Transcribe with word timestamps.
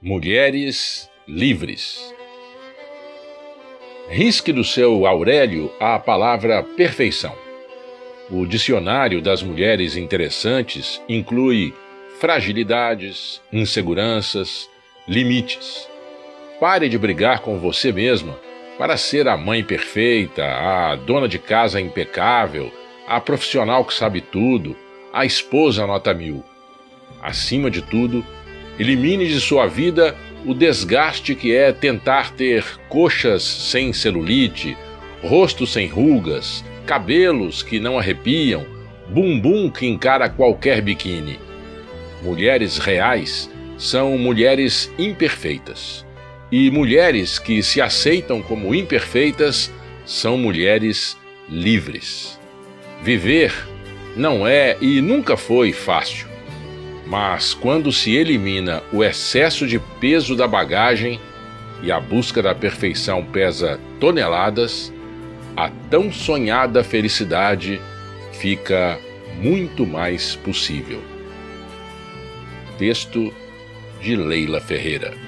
Mulheres 0.00 1.10
livres. 1.26 2.14
Risque 4.08 4.52
do 4.52 4.62
seu 4.62 5.04
Aurélio 5.04 5.72
a 5.80 5.98
palavra 5.98 6.62
perfeição. 6.62 7.34
O 8.30 8.46
dicionário 8.46 9.20
das 9.20 9.42
mulheres 9.42 9.96
interessantes 9.96 11.02
inclui 11.08 11.74
fragilidades, 12.20 13.42
inseguranças, 13.52 14.70
limites. 15.08 15.88
Pare 16.60 16.88
de 16.88 16.96
brigar 16.96 17.40
com 17.40 17.58
você 17.58 17.90
mesma 17.90 18.38
para 18.78 18.96
ser 18.96 19.26
a 19.26 19.36
mãe 19.36 19.64
perfeita, 19.64 20.44
a 20.44 20.94
dona 20.94 21.26
de 21.26 21.40
casa 21.40 21.80
impecável, 21.80 22.70
a 23.04 23.20
profissional 23.20 23.84
que 23.84 23.94
sabe 23.94 24.20
tudo, 24.20 24.76
a 25.12 25.24
esposa 25.24 25.84
nota 25.88 26.14
mil. 26.14 26.44
Acima 27.20 27.68
de 27.68 27.82
tudo, 27.82 28.24
Elimine 28.78 29.26
de 29.26 29.40
sua 29.40 29.66
vida 29.66 30.16
o 30.46 30.54
desgaste 30.54 31.34
que 31.34 31.54
é 31.54 31.72
tentar 31.72 32.32
ter 32.32 32.64
coxas 32.88 33.42
sem 33.42 33.92
celulite, 33.92 34.76
rosto 35.22 35.66
sem 35.66 35.88
rugas, 35.88 36.64
cabelos 36.86 37.62
que 37.62 37.80
não 37.80 37.98
arrepiam, 37.98 38.64
bumbum 39.08 39.68
que 39.68 39.86
encara 39.86 40.28
qualquer 40.28 40.80
biquíni. 40.80 41.40
Mulheres 42.22 42.78
reais 42.78 43.50
são 43.76 44.16
mulheres 44.16 44.92
imperfeitas. 44.98 46.06
E 46.50 46.70
mulheres 46.70 47.38
que 47.38 47.62
se 47.62 47.80
aceitam 47.80 48.40
como 48.40 48.74
imperfeitas 48.74 49.70
são 50.06 50.38
mulheres 50.38 51.16
livres. 51.48 52.38
Viver 53.02 53.52
não 54.16 54.46
é 54.46 54.76
e 54.80 55.00
nunca 55.00 55.36
foi 55.36 55.72
fácil. 55.72 56.26
Mas 57.08 57.54
quando 57.54 57.90
se 57.90 58.14
elimina 58.14 58.82
o 58.92 59.02
excesso 59.02 59.66
de 59.66 59.78
peso 59.78 60.36
da 60.36 60.46
bagagem 60.46 61.18
e 61.82 61.90
a 61.90 61.98
busca 61.98 62.42
da 62.42 62.54
perfeição 62.54 63.24
pesa 63.24 63.80
toneladas, 63.98 64.92
a 65.56 65.70
tão 65.90 66.12
sonhada 66.12 66.84
felicidade 66.84 67.80
fica 68.32 68.98
muito 69.40 69.86
mais 69.86 70.36
possível. 70.36 71.02
Texto 72.76 73.32
de 74.00 74.14
Leila 74.14 74.60
Ferreira 74.60 75.27